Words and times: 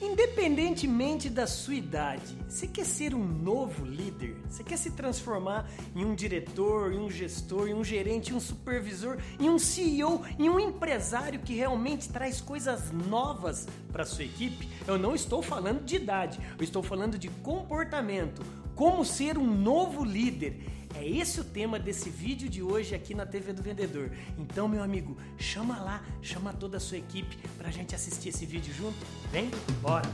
Independentemente 0.00 1.28
da 1.28 1.46
sua 1.46 1.74
idade, 1.74 2.34
você 2.48 2.66
quer 2.66 2.86
ser 2.86 3.14
um 3.14 3.22
novo 3.22 3.84
líder? 3.84 4.34
Você 4.48 4.64
quer 4.64 4.78
se 4.78 4.92
transformar 4.92 5.70
em 5.94 6.06
um 6.06 6.14
diretor, 6.14 6.90
em 6.90 6.98
um 6.98 7.10
gestor, 7.10 7.68
em 7.68 7.74
um 7.74 7.84
gerente, 7.84 8.32
em 8.32 8.34
um 8.34 8.40
supervisor, 8.40 9.18
em 9.38 9.50
um 9.50 9.58
CEO, 9.58 10.22
em 10.38 10.48
um 10.48 10.58
empresário 10.58 11.40
que 11.40 11.54
realmente 11.54 12.08
traz 12.08 12.40
coisas 12.40 12.90
novas 12.90 13.68
para 13.92 14.06
sua 14.06 14.24
equipe? 14.24 14.66
Eu 14.86 14.96
não 14.96 15.14
estou 15.14 15.42
falando 15.42 15.84
de 15.84 15.96
idade, 15.96 16.40
eu 16.58 16.64
estou 16.64 16.82
falando 16.82 17.18
de 17.18 17.28
comportamento. 17.28 18.42
Como 18.74 19.04
ser 19.04 19.36
um 19.36 19.46
novo 19.46 20.02
líder? 20.02 20.79
É 20.94 21.06
esse 21.06 21.40
o 21.40 21.44
tema 21.44 21.78
desse 21.78 22.10
vídeo 22.10 22.48
de 22.48 22.62
hoje 22.62 22.94
aqui 22.94 23.14
na 23.14 23.24
TV 23.24 23.52
do 23.52 23.62
Vendedor. 23.62 24.10
Então, 24.38 24.68
meu 24.68 24.82
amigo, 24.82 25.16
chama 25.38 25.78
lá, 25.80 26.02
chama 26.20 26.52
toda 26.52 26.76
a 26.76 26.80
sua 26.80 26.98
equipe 26.98 27.36
para 27.56 27.68
a 27.68 27.72
gente 27.72 27.94
assistir 27.94 28.30
esse 28.30 28.44
vídeo 28.44 28.74
junto. 28.74 28.98
Vem, 29.30 29.50
bora! 29.80 30.08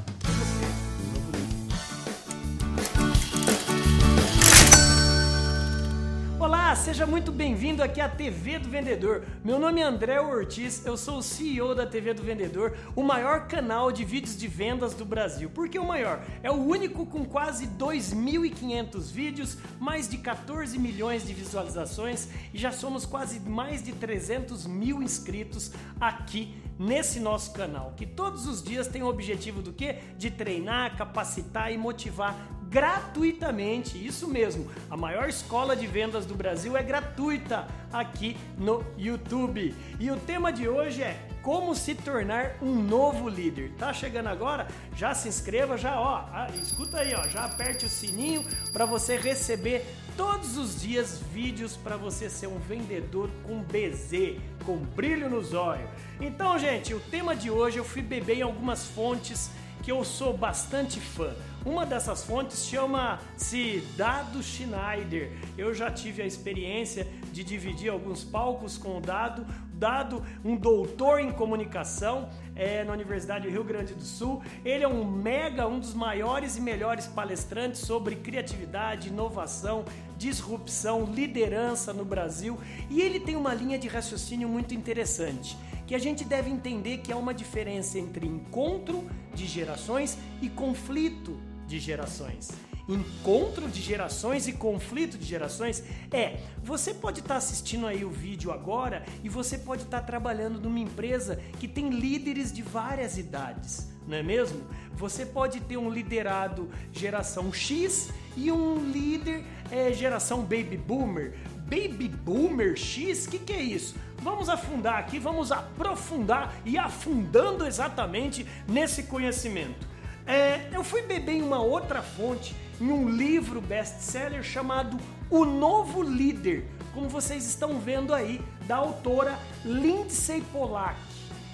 Seja 6.77 7.07
muito 7.07 7.33
bem-vindo 7.33 7.83
aqui 7.83 8.01
à 8.01 8.09
TV 8.09 8.59
do 8.59 8.69
Vendedor. 8.69 9.25
Meu 9.43 9.59
nome 9.59 9.81
é 9.81 9.85
André 9.85 10.21
Ortiz, 10.21 10.85
eu 10.85 10.97
sou 10.97 11.19
o 11.19 11.23
CEO 11.23 11.75
da 11.75 11.87
TV 11.87 12.13
do 12.13 12.23
Vendedor, 12.23 12.77
o 12.95 13.03
maior 13.03 13.49
canal 13.49 13.91
de 13.91 14.05
vídeos 14.05 14.37
de 14.37 14.47
vendas 14.47 14.93
do 14.93 15.05
Brasil. 15.05 15.49
Por 15.49 15.69
que 15.69 15.79
o 15.79 15.87
maior? 15.87 16.23
É 16.43 16.51
o 16.51 16.55
único 16.55 17.07
com 17.07 17.25
quase 17.25 17.67
2.500 17.67 19.11
vídeos, 19.11 19.57
mais 19.81 20.09
de 20.09 20.19
14 20.19 20.79
milhões 20.79 21.27
de 21.27 21.33
visualizações 21.33 22.29
e 22.53 22.59
já 22.59 22.71
somos 22.71 23.07
quase 23.07 23.41
mais 23.41 23.83
de 23.83 23.93
300 23.93 24.67
mil 24.67 25.03
inscritos 25.03 25.73
aqui 25.99 26.55
nesse 26.79 27.19
nosso 27.19 27.53
canal, 27.53 27.95
que 27.97 28.07
todos 28.07 28.47
os 28.47 28.63
dias 28.63 28.87
tem 28.87 29.03
o 29.03 29.09
objetivo 29.09 29.63
do 29.63 29.73
quê? 29.73 29.97
De 30.19 30.31
treinar, 30.31 30.97
capacitar 30.97 31.73
e 31.73 31.79
motivar 31.79 32.37
gratuitamente. 32.69 34.05
Isso 34.05 34.29
mesmo, 34.29 34.71
a 34.91 34.97
maior 34.97 35.29
escola 35.29 35.77
de 35.77 35.87
vendas 35.87 36.27
do 36.27 36.35
Brasil 36.35 36.77
é 36.77 36.83
gratuita 36.83 37.67
aqui 37.93 38.37
no 38.59 38.85
YouTube. 38.97 39.75
E 39.99 40.11
o 40.11 40.17
tema 40.17 40.53
de 40.53 40.69
hoje 40.69 41.03
é 41.03 41.29
como 41.43 41.77
se 41.77 41.95
tornar 41.95 42.57
um 42.61 42.75
novo 42.75 43.29
líder. 43.29 43.71
Tá 43.79 43.93
chegando 43.93 44.27
agora? 44.27 44.67
Já 44.97 45.15
se 45.15 45.29
inscreva, 45.29 45.79
já 45.79 46.01
ó, 46.01 46.25
escuta 46.61 46.99
aí, 46.99 47.15
ó, 47.15 47.29
já 47.29 47.45
aperte 47.45 47.87
o 47.87 47.89
sininho 47.89 48.45
para 48.73 48.85
você 48.85 49.17
receber 49.17 49.87
todos 50.17 50.57
os 50.57 50.81
dias 50.81 51.21
vídeos 51.33 51.77
para 51.77 51.97
você 51.97 52.29
ser 52.29 52.49
um 52.49 52.59
vendedor 52.59 53.31
com 53.45 53.63
BZ, 53.63 54.41
com 54.65 54.77
brilho 54.79 55.31
nos 55.31 55.55
olhos. 55.55 55.89
Então, 56.21 56.59
gente, 56.59 56.93
o 56.93 56.99
tema 56.99 57.37
de 57.37 57.49
hoje 57.49 57.79
eu 57.79 57.85
fui 57.85 58.03
beber 58.03 58.39
em 58.39 58.43
algumas 58.43 58.85
fontes 58.87 59.51
que 59.87 59.93
eu 59.93 60.03
sou 60.03 60.37
bastante 60.37 60.99
fã. 60.99 61.33
Uma 61.65 61.87
dessas 61.87 62.25
fontes 62.25 62.67
chama-se 62.67 63.85
Dado 63.97 64.43
Schneider. 64.43 65.31
Eu 65.57 65.73
já 65.73 65.93
tive 65.93 66.23
a 66.23 66.27
experiência 66.27 67.07
de 67.33 67.45
dividir 67.45 67.93
alguns 67.93 68.25
palcos 68.25 68.77
com 68.77 68.99
o 68.99 69.01
Dado. 69.01 69.47
Dado, 69.73 70.25
um 70.45 70.57
doutor 70.57 71.21
em 71.21 71.31
comunicação 71.31 72.29
é, 72.57 72.83
na 72.83 72.93
Universidade 72.93 73.47
do 73.47 73.53
Rio 73.53 73.63
Grande 73.63 73.95
do 73.95 74.03
Sul. 74.03 74.43
Ele 74.65 74.83
é 74.83 74.89
um 74.89 75.05
mega, 75.05 75.69
um 75.69 75.79
dos 75.79 75.95
maiores 75.95 76.57
e 76.57 76.61
melhores 76.61 77.07
palestrantes 77.07 77.81
sobre 77.83 78.17
criatividade, 78.17 79.07
inovação, 79.07 79.85
disrupção, 80.19 81.05
liderança 81.05 81.93
no 81.93 82.05
Brasil. 82.05 82.59
E 82.91 83.01
ele 83.01 83.21
tem 83.21 83.37
uma 83.37 83.55
linha 83.55 83.79
de 83.79 83.87
raciocínio 83.87 84.49
muito 84.49 84.75
interessante 84.75 85.57
que 85.87 85.95
a 85.95 85.99
gente 85.99 86.25
deve 86.25 86.51
entender 86.51 86.99
que 86.99 87.13
há 87.13 87.17
uma 87.17 87.33
diferença 87.33 87.99
entre 87.99 88.27
encontro 88.27 89.09
de 89.35 89.47
gerações 89.47 90.19
e 90.43 90.49
conflito 90.49 91.39
de 91.67 91.79
gerações. 91.79 92.51
Encontro 92.89 93.69
de 93.69 93.83
gerações 93.83 94.47
e 94.47 94.53
conflito 94.53 95.19
de 95.19 95.25
gerações 95.25 95.83
é, 96.13 96.39
você 96.63 96.95
pode 96.95 97.19
estar 97.19 97.35
tá 97.35 97.39
assistindo 97.39 97.85
aí 97.85 98.05
o 98.05 98.11
vídeo 98.11 98.53
agora 98.53 99.05
e 99.25 99.29
você 99.29 99.59
pode 99.59 99.83
estar 99.83 100.01
tá 100.01 100.07
trabalhando 100.07 100.61
numa 100.61 100.79
empresa 100.79 101.41
que 101.59 101.67
tem 101.67 101.91
líderes 101.91 102.53
de 102.53 102.63
várias 102.63 103.19
idades, 103.19 103.89
não 104.07 104.17
é 104.17 104.23
mesmo? 104.23 104.61
Você 104.95 105.27
pode 105.27 105.61
ter 105.61 105.77
um 105.77 105.91
liderado 105.91 106.71
geração 106.93 107.53
X 107.53 108.09
e 108.37 108.53
um 108.53 108.91
líder 108.91 109.45
é, 109.71 109.93
geração 109.93 110.43
Baby 110.43 110.77
Boomer. 110.77 111.35
Baby 111.67 112.09
Boomer 112.09 112.77
X, 112.77 113.27
o 113.27 113.31
que, 113.31 113.39
que 113.39 113.53
é 113.53 113.61
isso? 113.61 113.95
Vamos 114.23 114.49
afundar 114.49 114.99
aqui, 114.99 115.19
vamos 115.19 115.51
aprofundar 115.51 116.55
e 116.65 116.79
afundando 116.79 117.67
exatamente 117.67 118.47
nesse 118.69 119.05
conhecimento. 119.05 119.87
É, 120.27 120.69
eu 120.73 120.83
fui 120.83 121.03
beber 121.03 121.35
em 121.35 121.43
uma 121.43 121.61
outra 121.61 122.03
fonte, 122.03 122.55
em 122.81 122.91
um 122.91 123.09
livro 123.09 123.61
best-seller 123.61 124.43
chamado 124.43 124.97
O 125.29 125.45
Novo 125.45 126.03
Líder, 126.03 126.65
como 126.95 127.09
vocês 127.09 127.47
estão 127.47 127.79
vendo 127.79 128.15
aí, 128.15 128.41
da 128.67 128.77
autora 128.77 129.39
Lindsay 129.65 130.41
Pollack. 130.53 130.97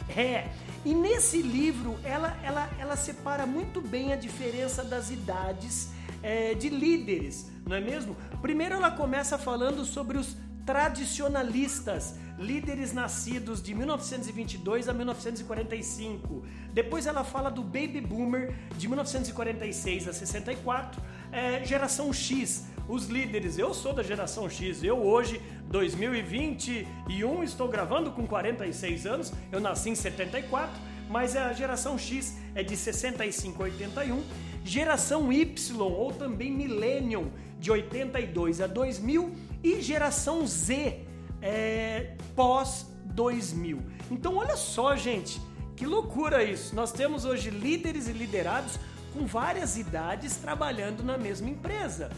É, 0.08 0.48
e 0.84 0.94
nesse 0.94 1.40
livro 1.40 1.98
ela, 2.04 2.36
ela, 2.42 2.70
ela 2.78 2.96
separa 2.96 3.46
muito 3.46 3.80
bem 3.80 4.12
a 4.12 4.16
diferença 4.16 4.82
das 4.82 5.10
idades 5.10 5.90
é, 6.22 6.54
de 6.54 6.68
líderes, 6.68 7.50
não 7.66 7.76
é 7.76 7.80
mesmo? 7.80 8.16
Primeiro 8.40 8.74
ela 8.74 8.90
começa 8.90 9.38
falando 9.38 9.84
sobre 9.84 10.18
os 10.18 10.36
tradicionalistas, 10.64 12.14
líderes 12.38 12.92
nascidos 12.92 13.62
de 13.62 13.74
1922 13.74 14.88
a 14.88 14.92
1945. 14.92 16.44
Depois 16.72 17.06
ela 17.06 17.24
fala 17.24 17.50
do 17.50 17.62
Baby 17.62 18.00
Boomer 18.00 18.54
de 18.76 18.86
1946 18.88 20.08
a 20.08 20.12
64, 20.12 21.02
é, 21.32 21.64
geração 21.64 22.12
X, 22.12 22.66
os 22.88 23.06
líderes. 23.06 23.58
Eu 23.58 23.72
sou 23.72 23.92
da 23.92 24.02
geração 24.02 24.48
X, 24.48 24.82
eu 24.82 24.98
hoje, 24.98 25.40
2021, 25.68 27.42
estou 27.42 27.68
gravando 27.68 28.10
com 28.10 28.26
46 28.26 29.06
anos, 29.06 29.32
eu 29.50 29.60
nasci 29.60 29.90
em 29.90 29.94
74, 29.94 30.72
mas 31.08 31.36
a 31.36 31.52
geração 31.52 31.98
X 31.98 32.36
é 32.54 32.62
de 32.62 32.76
65 32.76 33.62
a 33.62 33.64
81, 33.64 34.22
geração 34.64 35.32
Y 35.32 35.80
ou 35.80 36.12
também 36.12 36.50
Millennium 36.50 37.30
de 37.58 37.70
82 37.70 38.60
a 38.60 38.66
2000 38.66 39.32
e 39.62 39.80
geração 39.80 40.46
Z 40.46 41.00
é, 41.40 42.14
pós 42.34 42.86
2000. 43.04 43.80
Então 44.10 44.36
olha 44.36 44.56
só, 44.56 44.96
gente, 44.96 45.40
que 45.76 45.86
loucura 45.86 46.42
isso. 46.42 46.74
Nós 46.74 46.92
temos 46.92 47.24
hoje 47.24 47.50
líderes 47.50 48.08
e 48.08 48.12
liderados 48.12 48.78
com 49.12 49.26
várias 49.26 49.76
idades 49.76 50.36
trabalhando 50.36 51.02
na 51.02 51.18
mesma 51.18 51.50
empresa. 51.50 52.10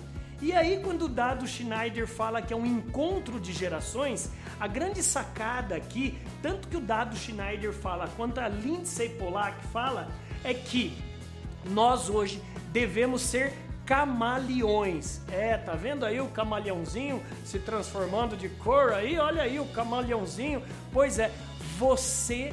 E 0.45 0.53
aí, 0.53 0.79
quando 0.85 1.07
o 1.07 1.09
Dado 1.09 1.47
Schneider 1.47 2.07
fala 2.07 2.43
que 2.43 2.53
é 2.53 2.57
um 2.57 2.67
encontro 2.67 3.41
de 3.41 3.51
gerações, 3.51 4.31
a 4.61 4.67
grande 4.67 5.03
sacada 5.03 5.75
aqui, 5.75 6.19
tanto 6.43 6.69
que 6.69 6.77
o 6.77 6.83
Dado 6.83 7.17
Schneider 7.17 7.73
fala 7.73 8.09
quanto 8.15 8.41
a 8.41 8.47
Lindsay 8.47 9.09
Pollack 9.09 9.57
fala, 9.69 10.07
é 10.45 10.53
que 10.53 10.99
nós 11.71 12.11
hoje 12.11 12.43
devemos 12.75 13.23
ser 13.23 13.55
camaleões. 13.87 15.23
É, 15.33 15.57
tá 15.57 15.73
vendo 15.73 16.05
aí 16.05 16.21
o 16.21 16.29
camaleãozinho 16.29 17.23
se 17.43 17.59
transformando 17.59 18.37
de 18.37 18.51
cor 18.51 18.93
aí? 18.93 19.19
Olha 19.19 19.45
aí 19.45 19.59
o 19.59 19.65
camaleãozinho. 19.69 20.63
Pois 20.93 21.19
é, 21.19 21.33
você 21.79 22.53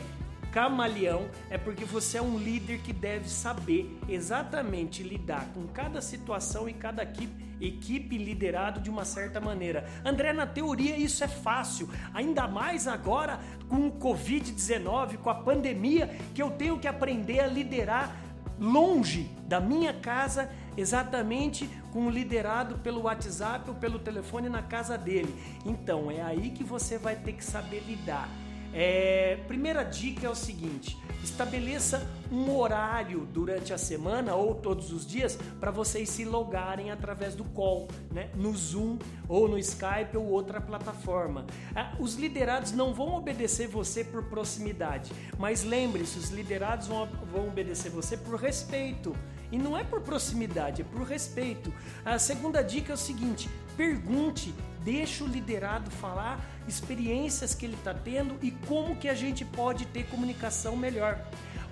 camaleão 0.52 1.30
é 1.50 1.58
porque 1.58 1.86
você 1.86 2.18
é 2.18 2.22
um 2.22 2.38
líder 2.38 2.80
que 2.80 2.92
deve 2.92 3.30
saber 3.30 3.98
exatamente 4.08 5.02
lidar 5.02 5.48
com 5.54 5.66
cada 5.68 6.02
situação 6.02 6.68
e 6.68 6.74
cada 6.74 7.04
equipe, 7.04 7.44
equipe 7.60 8.18
liderado 8.18 8.82
de 8.82 8.90
uma 8.90 9.06
certa 9.06 9.40
maneira. 9.40 9.88
André, 10.04 10.34
na 10.34 10.46
teoria 10.46 10.98
isso 10.98 11.24
é 11.24 11.28
fácil, 11.28 11.90
ainda 12.14 12.48
mais 12.48 12.88
agora 12.88 13.40
com 13.70 13.88
o 13.88 13.92
Covid-19, 13.92 15.18
com 15.18 15.30
a 15.30 15.36
pandemia, 15.36 16.08
que 16.36 16.42
eu 16.42 16.52
tenho 16.52 16.78
que 16.78 16.88
aprender 16.88 17.40
a 17.40 17.48
liderar 17.48 18.16
longe 18.60 19.28
da 19.47 19.59
minha 19.59 19.94
casa, 19.94 20.50
exatamente 20.78 21.68
com 21.92 22.06
o 22.06 22.09
liderado 22.09 22.78
pelo 22.80 23.02
WhatsApp 23.02 23.70
ou 23.70 23.76
pelo 23.76 23.97
telefone 24.00 24.50
na 24.50 24.62
casa 24.62 24.97
dele. 24.97 25.34
Então 25.66 26.12
é 26.12 26.22
aí 26.22 26.52
que 26.52 26.64
você 26.64 26.97
vai 26.97 27.16
ter 27.16 27.34
que 27.34 27.44
saber 27.44 27.84
lidar. 27.88 28.30
É, 28.73 29.38
primeira 29.47 29.84
dica 29.84 30.28
é 30.28 30.29
o 30.29 30.35
seguinte: 30.35 30.97
estabeleça 31.23 32.08
um 32.32 32.56
horário 32.58 33.28
durante 33.34 33.74
a 33.74 33.78
semana 33.78 34.34
ou 34.36 34.56
todos 34.56 34.92
os 34.92 35.06
dias 35.06 35.38
para 35.60 35.70
vocês 35.70 36.10
se 36.10 36.24
logarem 36.24 36.90
através 36.90 37.36
do 37.36 37.44
call, 37.44 37.88
né? 38.10 38.30
no 38.36 38.56
Zoom 38.56 38.98
ou 39.28 39.48
no 39.48 39.58
Skype 39.58 40.16
ou 40.16 40.26
outra 40.28 40.62
plataforma. 40.62 41.46
Ah, 41.76 41.94
os 42.00 42.16
liderados 42.16 42.72
não 42.72 42.94
vão 42.94 43.16
obedecer 43.16 43.68
você 43.68 44.04
por 44.04 44.24
proximidade, 44.24 45.12
mas 45.38 45.64
lembre-se: 45.64 46.18
os 46.18 46.30
liderados 46.30 46.88
vão, 46.88 47.08
vão 47.32 47.48
obedecer 47.50 47.90
você 47.90 48.16
por 48.16 48.40
respeito. 48.40 49.16
E 49.52 49.58
não 49.58 49.78
é 49.78 49.84
por 49.84 50.00
proximidade, 50.00 50.82
é 50.82 50.86
por 50.86 51.04
respeito. 51.04 51.74
A 52.06 52.18
segunda 52.18 52.62
dica 52.62 52.94
é 52.94 52.96
o 52.96 52.98
seguinte: 52.98 53.50
pergunte, 53.76 54.54
deixe 54.84 55.24
o 55.24 55.28
liderado 55.28 55.92
falar 55.92 56.40
experiências 56.68 57.54
que 57.54 57.66
ele 57.66 57.76
está 57.76 57.94
tendo 57.94 58.38
e 58.42 58.52
como 58.52 58.96
que 58.96 59.10
a 59.10 59.14
gente 59.14 59.44
pode 59.44 59.86
ter 59.88 60.06
comunicação 60.06 60.78
melhor. 60.78 61.22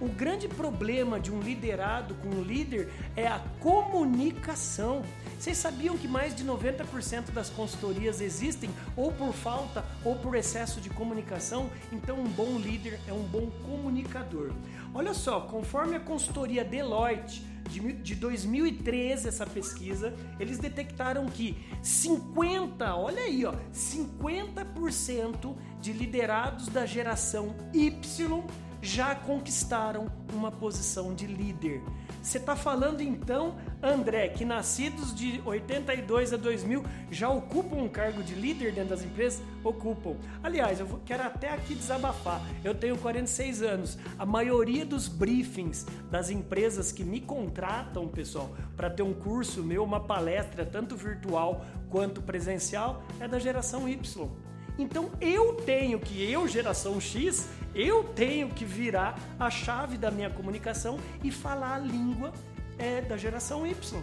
O 0.02 0.08
grande 0.08 0.48
problema 0.48 1.20
de 1.20 1.32
um 1.32 1.42
liderado 1.42 2.16
com 2.16 2.30
um 2.30 2.42
líder 2.42 2.90
é 3.16 3.28
a 3.28 3.40
comunicação. 3.60 5.04
Vocês 5.38 5.58
sabiam 5.58 5.98
que 5.98 6.08
mais 6.08 6.34
de 6.34 6.46
90% 6.46 7.32
das 7.32 7.50
consultorias 7.50 8.22
existem 8.22 8.70
ou 8.96 9.12
por 9.12 9.34
falta 9.34 9.86
ou 10.04 10.16
por 10.16 10.36
excesso 10.36 10.80
de 10.80 10.90
comunicação? 10.90 11.70
Então, 11.92 12.20
um 12.20 12.28
bom 12.28 12.58
líder 12.58 13.00
é 13.08 13.14
um 13.14 13.24
bom 13.24 13.50
comunicador. 13.66 14.52
Olha 14.94 15.14
só, 15.14 15.42
conforme 15.42 15.96
a 15.96 16.00
consultoria 16.00 16.64
Deloitte 16.64 17.48
de 17.70 18.16
2013 18.16 19.28
essa 19.28 19.46
pesquisa, 19.46 20.14
eles 20.40 20.58
detectaram 20.58 21.28
que 21.28 21.56
50, 21.84 22.96
olha 22.96 23.22
aí, 23.22 23.46
ó, 23.46 23.54
50% 23.72 25.56
de 25.80 25.94
liderados 25.94 26.68
da 26.68 26.86
geração 26.86 27.56
Y 27.74 28.44
já 28.82 29.16
conquistaram 29.16 30.08
uma 30.34 30.52
posição 30.52 31.14
de 31.14 31.26
líder. 31.26 31.82
Você 32.22 32.38
está 32.38 32.56
falando 32.56 33.02
então, 33.02 33.56
André, 33.82 34.28
que 34.30 34.44
nascidos 34.44 35.16
de 35.16 35.42
82 35.46 36.34
a 36.34 36.38
2000 36.38 36.84
já 37.10 37.30
ocupam 37.30 37.78
um 37.78 37.88
cargo 37.88 38.22
de 38.22 38.36
líder 38.36 38.74
dentro 38.74 38.90
das 38.90 39.04
empresas? 39.04 39.42
Ocupam. 39.64 40.16
Aliás, 40.44 40.80
eu 40.80 41.00
quero 41.06 41.24
até 41.24 41.54
aqui 41.54 41.74
desabafar. 41.76 42.42
Eu 42.64 42.76
tenho 42.76 42.98
46 42.98 43.62
anos. 43.62 43.98
A 44.18 44.26
maioria 44.26 44.86
dos 44.86 45.08
briefings 45.08 45.86
das 46.12 46.30
empresas 46.30 46.92
que 46.92 47.04
me 47.04 47.22
contratam, 47.22 48.08
pessoal, 48.08 48.54
para 48.76 48.90
ter 48.90 49.04
um 49.04 49.14
curso 49.14 49.64
meu, 49.64 49.84
uma 49.84 50.00
palestra, 50.00 50.66
tanto 50.66 50.96
virtual 50.96 51.66
quanto 51.90 52.22
presencial, 52.22 53.04
é 53.20 53.28
da 53.28 53.40
geração 53.40 53.88
Y. 53.88 54.30
Então 54.80 55.12
eu 55.20 55.56
tenho 55.56 56.00
que, 56.00 56.24
eu, 56.32 56.48
geração 56.48 57.00
X, 57.02 57.50
eu 57.76 58.04
tenho 58.04 58.50
que 58.50 58.64
virar 58.64 59.20
a 59.38 59.50
chave 59.50 59.98
da 59.98 60.10
minha 60.10 60.30
comunicação 60.30 60.98
e 61.22 61.30
falar 61.30 61.76
a 61.76 61.80
língua 61.80 62.34
é, 62.78 63.02
da 63.02 63.18
geração 63.18 63.68
Y. 63.68 64.02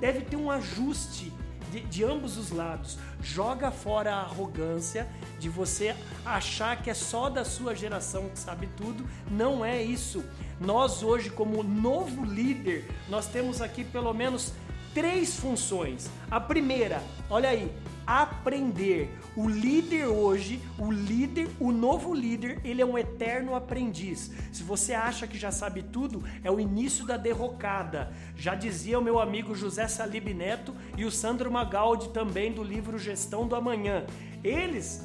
Deve 0.00 0.22
ter 0.22 0.36
um 0.36 0.50
ajuste 0.50 1.30
de, 1.70 1.80
de, 1.80 2.02
ambos 2.02 2.36
os 2.36 2.50
lados. 2.50 2.98
Joga 3.22 3.70
fora 3.70 4.14
a 4.14 4.22
arrogância 4.22 5.06
de 5.38 5.48
você 5.48 5.94
achar 6.24 6.82
que 6.82 6.90
é 6.90 6.94
só 6.94 7.28
da 7.28 7.44
sua 7.44 7.74
geração 7.74 8.28
que 8.30 8.38
sabe 8.38 8.68
tudo. 8.76 9.06
Não 9.30 9.64
é 9.64 9.80
isso. 9.80 10.24
Nós 10.58 11.02
hoje, 11.02 11.30
como 11.30 11.62
novo 11.62 12.24
líder, 12.24 12.88
nós 13.08 13.26
temos 13.28 13.62
aqui 13.62 13.84
pelo 13.84 14.12
menos 14.12 14.52
três 14.94 15.36
funções. 15.36 16.10
A 16.30 16.40
primeira, 16.40 17.02
olha 17.28 17.48
aí, 17.48 17.70
aprender. 18.06 19.16
O 19.36 19.48
líder 19.48 20.06
hoje, 20.06 20.60
o 20.76 20.90
líder, 20.90 21.48
o 21.60 21.70
novo 21.70 22.12
líder, 22.12 22.60
ele 22.64 22.82
é 22.82 22.86
um 22.86 22.98
eterno 22.98 23.54
aprendiz. 23.54 24.32
Se 24.52 24.64
você 24.64 24.92
acha 24.92 25.26
que 25.26 25.38
já 25.38 25.52
sabe 25.52 25.82
tudo, 25.82 26.22
é 26.42 26.50
o 26.50 26.58
início 26.58 27.06
da 27.06 27.16
derrocada. 27.16 28.12
Já 28.36 28.54
dizia 28.56 28.98
o 28.98 29.02
meu 29.02 29.20
amigo 29.20 29.54
José 29.54 29.86
Salib 29.86 30.34
Neto 30.34 30.74
e 30.96 31.04
o 31.04 31.10
Sandro 31.10 31.50
Magaldi 31.52 32.08
também 32.08 32.52
do 32.52 32.64
livro 32.64 32.98
Gestão 32.98 33.46
do 33.46 33.54
Amanhã. 33.54 34.04
Eles, 34.42 35.04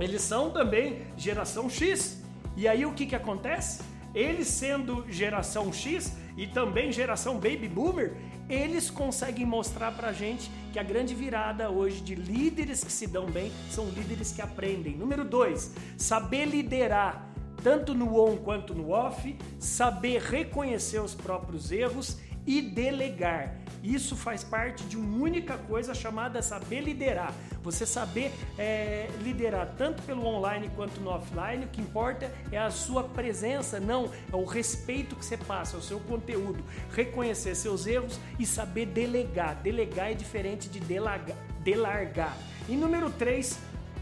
eles 0.00 0.22
são 0.22 0.50
também 0.50 1.02
geração 1.16 1.68
X. 1.68 2.22
E 2.56 2.66
aí 2.66 2.86
o 2.86 2.92
que 2.92 3.04
que 3.04 3.14
acontece? 3.14 3.82
Eles 4.14 4.48
sendo 4.48 5.04
geração 5.08 5.72
X 5.72 6.16
e 6.36 6.46
também 6.46 6.92
geração 6.92 7.34
Baby 7.34 7.68
Boomer, 7.68 8.16
eles 8.48 8.90
conseguem 8.90 9.46
mostrar 9.46 9.92
pra 9.92 10.12
gente 10.12 10.50
que 10.72 10.78
a 10.78 10.82
grande 10.82 11.14
virada 11.14 11.70
hoje 11.70 12.00
de 12.00 12.14
líderes 12.14 12.82
que 12.82 12.90
se 12.90 13.06
dão 13.06 13.26
bem 13.26 13.52
são 13.70 13.88
líderes 13.90 14.32
que 14.32 14.42
aprendem. 14.42 14.96
Número 14.96 15.24
dois, 15.24 15.72
saber 15.96 16.46
liderar 16.46 17.30
tanto 17.62 17.94
no 17.94 18.18
on 18.18 18.36
quanto 18.38 18.74
no 18.74 18.90
off, 18.90 19.36
saber 19.58 20.20
reconhecer 20.22 21.00
os 21.00 21.14
próprios 21.14 21.70
erros 21.70 22.18
e 22.46 22.60
delegar. 22.60 23.54
Isso 23.82 24.14
faz 24.14 24.44
parte 24.44 24.84
de 24.84 24.96
uma 24.96 25.22
única 25.22 25.56
coisa 25.56 25.94
chamada 25.94 26.42
saber 26.42 26.80
liderar. 26.80 27.32
Você 27.62 27.86
saber 27.86 28.32
é, 28.58 29.08
liderar 29.22 29.74
tanto 29.76 30.02
pelo 30.02 30.26
online 30.26 30.70
quanto 30.76 31.00
no 31.00 31.10
offline, 31.10 31.64
o 31.64 31.68
que 31.68 31.80
importa 31.80 32.30
é 32.52 32.58
a 32.58 32.70
sua 32.70 33.04
presença, 33.04 33.80
não, 33.80 34.10
é 34.32 34.36
o 34.36 34.44
respeito 34.44 35.16
que 35.16 35.24
você 35.24 35.36
passa, 35.36 35.76
o 35.76 35.82
seu 35.82 36.00
conteúdo, 36.00 36.62
reconhecer 36.92 37.54
seus 37.54 37.86
erros 37.86 38.18
e 38.38 38.44
saber 38.44 38.86
delegar. 38.86 39.56
Delegar 39.62 40.10
é 40.10 40.14
diferente 40.14 40.68
de 40.68 40.80
delagar, 40.80 41.36
delargar. 41.62 42.36
E 42.68 42.76
número 42.76 43.10
3, 43.10 43.58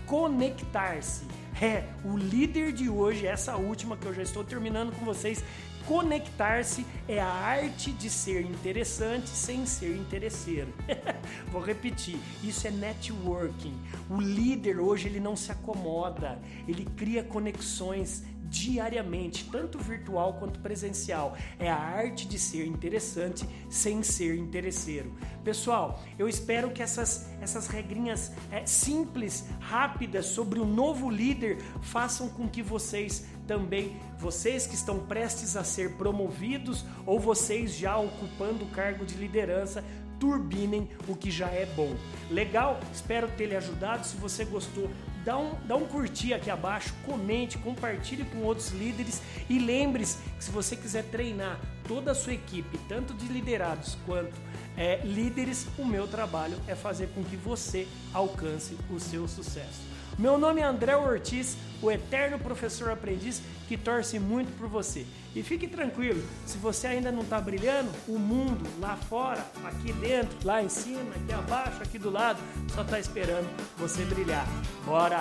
conectar-se. 0.07 1.25
É, 1.61 1.85
o 2.05 2.17
líder 2.17 2.73
de 2.73 2.89
hoje, 2.89 3.27
essa 3.27 3.57
última 3.57 3.97
que 3.97 4.07
eu 4.07 4.15
já 4.15 4.23
estou 4.23 4.45
terminando 4.45 4.93
com 4.97 5.05
vocês, 5.05 5.43
Conectar-se 5.89 6.85
é 7.09 7.19
a 7.19 7.27
arte 7.27 7.93
de 7.93 8.11
ser 8.11 8.43
interessante 8.43 9.31
sem 9.31 9.65
ser 9.65 9.97
interesseiro. 9.97 10.69
Vou 11.51 11.63
repetir, 11.63 12.21
isso 12.45 12.67
é 12.67 12.71
networking. 12.71 13.75
O 14.11 14.21
líder 14.21 14.79
hoje 14.79 15.09
ele 15.09 15.19
não 15.19 15.35
se 15.35 15.51
acomoda, 15.51 16.39
ele 16.69 16.85
cria 16.95 17.25
conexões 17.25 18.23
diariamente, 18.45 19.49
tanto 19.51 19.79
virtual 19.79 20.35
quanto 20.35 20.61
presencial. 20.61 21.37
É 21.59 21.71
a 21.71 21.77
arte 21.77 22.27
de 22.27 22.39
ser 22.39 22.67
interessante 22.67 23.47
sem 23.69 24.03
ser 24.03 24.37
interesseiro. 24.37 25.13
Pessoal, 25.45 26.03
eu 26.19 26.29
espero 26.29 26.71
que 26.71 26.83
essas, 26.83 27.29
essas 27.41 27.67
regrinhas 27.67 28.33
é, 28.51 28.65
simples, 28.67 29.47
rápidas 29.61 30.27
sobre 30.27 30.59
o 30.59 30.65
novo 30.65 31.11
líder 31.11 31.59
façam 31.83 32.29
com 32.29 32.49
que 32.49 32.63
vocês 32.63 33.27
também, 33.47 33.97
vocês 34.19 34.67
que 34.67 34.75
estão 34.75 35.07
prestes 35.07 35.57
a 35.57 35.65
ser 35.65 35.97
promovidos 35.97 36.85
ou 37.07 37.19
vocês 37.19 37.75
já 37.75 37.97
ocupando 37.97 38.65
o 38.65 38.71
cargo 38.71 39.07
de 39.07 39.15
liderança, 39.15 39.83
turbinem 40.19 40.89
o 41.07 41.17
que 41.17 41.31
já 41.31 41.49
é 41.49 41.67
bom. 41.77 41.95
Legal? 42.31 42.81
Espero 42.93 43.29
ter 43.29 43.47
lhe 43.47 43.57
ajudado. 43.57 44.07
Se 44.07 44.17
você 44.17 44.45
gostou, 44.45 44.91
dá 45.25 45.39
um, 45.39 45.55
dá 45.67 45.77
um 45.77 45.87
curtir 45.87 46.33
aqui 46.35 46.51
abaixo, 46.51 46.95
comente, 47.05 47.59
compartilhe 47.59 48.25
com 48.25 48.39
outros 48.43 48.71
líderes 48.71 49.23
e 49.49 49.59
lembre-se 49.59 50.19
que 50.37 50.45
se 50.45 50.51
você 50.51 50.77
quiser 50.77 51.05
treinar 51.05 51.61
toda 51.87 52.13
a 52.13 52.15
sua 52.15 52.35
equipe, 52.35 52.79
tanto 52.89 53.15
de 53.15 53.27
liderados 53.27 53.97
quanto 54.07 54.35
é, 54.77 55.01
líderes, 55.05 55.67
o 55.77 55.85
meu 55.85 56.07
trabalho 56.07 56.57
é 56.69 56.75
fazer 56.75 57.09
com 57.09 57.25
que 57.25 57.37
você 57.37 57.89
alcance 58.13 58.77
o 58.91 59.01
seu 59.01 59.27
sucesso. 59.27 59.88
Meu 60.19 60.37
nome 60.37 60.61
é 60.61 60.65
André 60.65 60.97
Ortiz, 60.97 61.57
o 61.81 61.89
eterno 61.89 62.41
professor 62.41 62.91
aprendiz 62.91 63.41
que 63.69 63.77
torce 63.77 64.19
muito 64.19 64.51
por 64.59 64.67
você. 64.67 65.07
E 65.33 65.45
fique 65.45 65.69
tranquilo, 65.69 66.21
se 66.45 66.59
você 66.59 66.89
ainda 66.89 67.13
não 67.13 67.23
está 67.23 67.41
brilhando, 67.41 67.89
o 68.09 68.19
mundo 68.19 68.69
lá 68.81 68.97
fora, 68.97 69.47
aqui 69.65 69.93
dentro, 69.93 70.37
lá 70.43 70.61
em 70.61 70.69
cima, 70.69 71.15
aqui 71.15 71.33
abaixo, 71.33 71.81
aqui 71.81 72.01
do 72.01 72.11
lado, 72.11 72.41
só 72.75 72.83
está 72.83 72.99
esperando 72.99 73.49
você 73.77 74.05
brilhar. 74.07 74.47
Bora, 74.85 75.21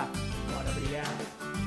bora 0.52 0.72
brilhar. 0.72 1.57